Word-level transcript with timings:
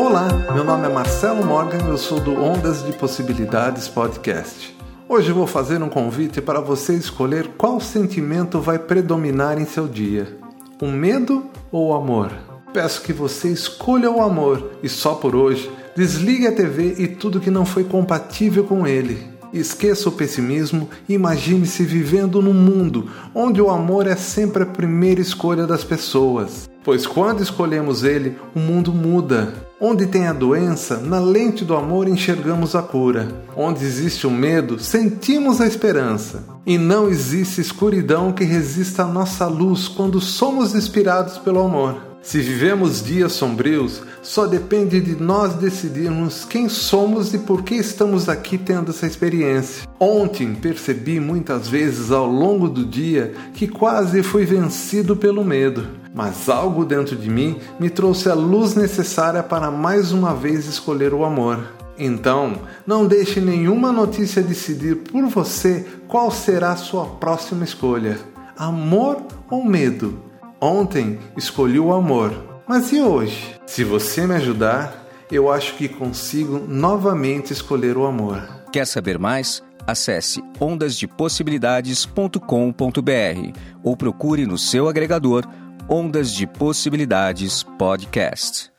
Olá, 0.00 0.28
meu 0.54 0.62
nome 0.62 0.86
é 0.86 0.88
Marcelo 0.88 1.44
Morgan 1.44 1.84
e 1.84 1.90
eu 1.90 1.98
sou 1.98 2.20
do 2.20 2.40
Ondas 2.40 2.84
de 2.84 2.92
Possibilidades 2.92 3.88
Podcast. 3.88 4.72
Hoje 5.08 5.32
vou 5.32 5.44
fazer 5.44 5.82
um 5.82 5.88
convite 5.88 6.40
para 6.40 6.60
você 6.60 6.94
escolher 6.94 7.48
qual 7.58 7.80
sentimento 7.80 8.60
vai 8.60 8.78
predominar 8.78 9.60
em 9.60 9.66
seu 9.66 9.88
dia: 9.88 10.38
o 10.80 10.86
medo 10.86 11.46
ou 11.72 11.88
o 11.88 11.94
amor. 11.94 12.30
Peço 12.72 13.02
que 13.02 13.12
você 13.12 13.48
escolha 13.48 14.08
o 14.08 14.22
amor 14.22 14.70
e 14.84 14.88
só 14.88 15.16
por 15.16 15.34
hoje 15.34 15.68
desligue 15.96 16.46
a 16.46 16.52
TV 16.52 16.94
e 16.96 17.08
tudo 17.08 17.40
que 17.40 17.50
não 17.50 17.66
foi 17.66 17.82
compatível 17.82 18.62
com 18.62 18.86
ele. 18.86 19.26
Esqueça 19.52 20.08
o 20.08 20.12
pessimismo 20.12 20.88
e 21.08 21.14
imagine-se 21.14 21.82
vivendo 21.82 22.40
num 22.40 22.54
mundo 22.54 23.10
onde 23.34 23.60
o 23.60 23.68
amor 23.68 24.06
é 24.06 24.14
sempre 24.14 24.62
a 24.62 24.66
primeira 24.66 25.20
escolha 25.20 25.66
das 25.66 25.82
pessoas. 25.82 26.70
Pois 26.88 27.06
quando 27.06 27.42
escolhemos 27.42 28.02
ele, 28.02 28.38
o 28.56 28.58
mundo 28.58 28.94
muda. 28.94 29.52
Onde 29.78 30.06
tem 30.06 30.26
a 30.26 30.32
doença, 30.32 30.96
na 30.96 31.20
lente 31.20 31.62
do 31.62 31.76
amor 31.76 32.08
enxergamos 32.08 32.74
a 32.74 32.80
cura. 32.80 33.28
Onde 33.54 33.84
existe 33.84 34.26
o 34.26 34.30
medo, 34.30 34.78
sentimos 34.78 35.60
a 35.60 35.66
esperança. 35.66 36.44
E 36.64 36.78
não 36.78 37.06
existe 37.06 37.60
escuridão 37.60 38.32
que 38.32 38.42
resista 38.42 39.02
à 39.02 39.06
nossa 39.06 39.46
luz 39.46 39.86
quando 39.86 40.18
somos 40.18 40.74
inspirados 40.74 41.36
pelo 41.36 41.60
amor. 41.60 42.07
Se 42.28 42.40
vivemos 42.40 43.02
dias 43.02 43.32
sombrios, 43.32 44.02
só 44.20 44.46
depende 44.46 45.00
de 45.00 45.16
nós 45.16 45.54
decidirmos 45.54 46.44
quem 46.44 46.68
somos 46.68 47.32
e 47.32 47.38
por 47.38 47.62
que 47.62 47.74
estamos 47.74 48.28
aqui 48.28 48.58
tendo 48.58 48.90
essa 48.90 49.06
experiência. 49.06 49.88
Ontem 49.98 50.54
percebi 50.54 51.18
muitas 51.20 51.68
vezes 51.68 52.10
ao 52.10 52.26
longo 52.26 52.68
do 52.68 52.84
dia 52.84 53.32
que 53.54 53.66
quase 53.66 54.22
fui 54.22 54.44
vencido 54.44 55.16
pelo 55.16 55.42
medo, 55.42 55.86
mas 56.14 56.50
algo 56.50 56.84
dentro 56.84 57.16
de 57.16 57.30
mim 57.30 57.56
me 57.80 57.88
trouxe 57.88 58.28
a 58.28 58.34
luz 58.34 58.74
necessária 58.74 59.42
para 59.42 59.70
mais 59.70 60.12
uma 60.12 60.34
vez 60.34 60.66
escolher 60.66 61.14
o 61.14 61.24
amor. 61.24 61.64
Então, 61.98 62.58
não 62.86 63.06
deixe 63.06 63.40
nenhuma 63.40 63.90
notícia 63.90 64.42
decidir 64.42 64.96
por 64.96 65.24
você 65.28 65.82
qual 66.06 66.30
será 66.30 66.72
a 66.72 66.76
sua 66.76 67.06
próxima 67.06 67.64
escolha: 67.64 68.18
amor 68.54 69.16
ou 69.50 69.64
medo. 69.64 70.27
Ontem 70.60 71.20
escolhi 71.36 71.78
o 71.78 71.92
amor, 71.92 72.32
mas 72.66 72.90
e 72.92 73.00
hoje? 73.00 73.54
Se 73.64 73.84
você 73.84 74.26
me 74.26 74.34
ajudar, 74.34 75.06
eu 75.30 75.52
acho 75.52 75.76
que 75.76 75.88
consigo 75.88 76.58
novamente 76.58 77.52
escolher 77.52 77.96
o 77.96 78.04
amor. 78.04 78.42
Quer 78.72 78.84
saber 78.86 79.20
mais? 79.20 79.62
Acesse 79.86 80.42
ondasdepossibilidades.com.br 80.58 83.58
ou 83.84 83.96
procure 83.96 84.46
no 84.46 84.58
seu 84.58 84.88
agregador 84.88 85.44
Ondas 85.88 86.32
de 86.32 86.44
Possibilidades 86.46 87.62
Podcast. 87.78 88.77